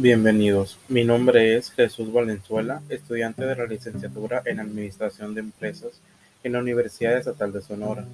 [0.00, 6.00] Bienvenidos, mi nombre es Jesús Valenzuela, estudiante de la licenciatura en Administración de Empresas
[6.44, 8.04] en la Universidad Estatal de Sonora.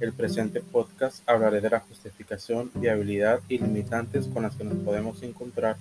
[0.00, 5.22] El presente podcast hablaré de la justificación, viabilidad y limitantes con las que nos podemos
[5.22, 5.76] encontrar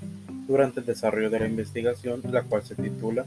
[0.48, 3.26] durante el desarrollo de la investigación, la cual se titula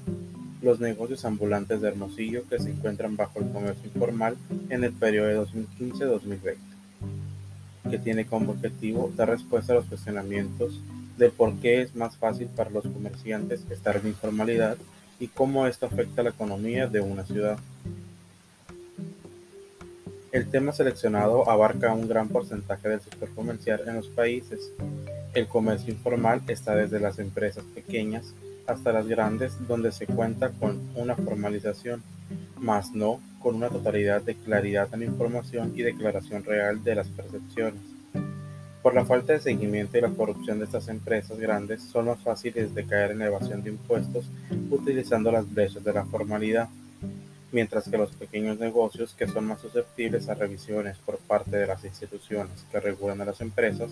[0.62, 4.36] Los negocios ambulantes de Hermosillo que se encuentran bajo el comercio informal
[4.70, 6.54] en el periodo de 2015-2020,
[7.91, 10.78] que tiene como objetivo dar respuesta a los cuestionamientos
[11.16, 14.77] de por qué es más fácil para los comerciantes estar en informalidad
[15.21, 17.59] y cómo esto afecta la economía de una ciudad.
[20.33, 24.73] El tema seleccionado abarca un gran porcentaje del sector comercial en los países.
[25.35, 28.35] El comercio informal está desde las empresas pequeñas
[28.66, 32.02] hasta las grandes donde se cuenta con una formalización,
[32.57, 37.80] mas no con una totalidad de claridad en información y declaración real de las percepciones.
[38.82, 42.74] Por la falta de seguimiento y la corrupción de estas empresas grandes, son más fáciles
[42.74, 44.24] de caer en evasión de impuestos
[44.70, 46.68] utilizando las brechas de la formalidad,
[47.52, 51.84] mientras que los pequeños negocios, que son más susceptibles a revisiones por parte de las
[51.84, 53.90] instituciones que regulan a las empresas,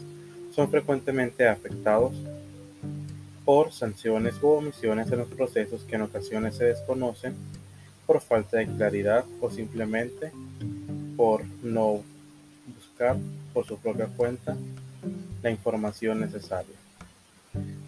[0.53, 2.12] son frecuentemente afectados
[3.45, 7.34] por sanciones u omisiones en los procesos que en ocasiones se desconocen
[8.06, 10.33] por falta de claridad o simplemente
[11.17, 12.03] por no
[13.01, 13.17] buscar
[13.55, 14.56] por su propia cuenta
[15.43, 16.75] la información necesaria.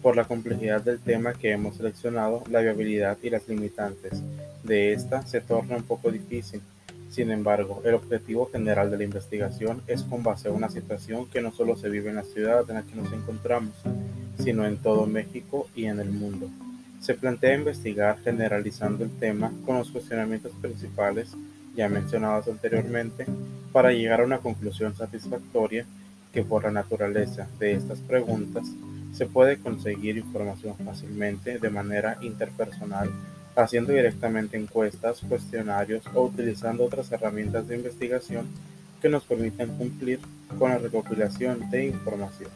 [0.01, 4.21] Por la complejidad del tema que hemos seleccionado, la viabilidad y las limitantes
[4.63, 6.61] de esta se torna un poco difícil.
[7.09, 11.41] Sin embargo, el objetivo general de la investigación es con base a una situación que
[11.41, 13.75] no solo se vive en la ciudad en la que nos encontramos,
[14.43, 16.49] sino en todo México y en el mundo.
[16.99, 21.29] Se plantea investigar generalizando el tema con los cuestionamientos principales
[21.75, 23.25] ya mencionados anteriormente
[23.71, 25.85] para llegar a una conclusión satisfactoria
[26.33, 28.65] que por la naturaleza de estas preguntas
[29.13, 33.09] se puede conseguir información fácilmente de manera interpersonal
[33.55, 38.47] haciendo directamente encuestas, cuestionarios o utilizando otras herramientas de investigación
[39.01, 40.19] que nos permiten cumplir
[40.57, 42.49] con la recopilación de información.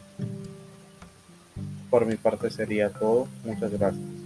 [1.90, 3.28] Por mi parte sería todo.
[3.44, 4.17] Muchas gracias.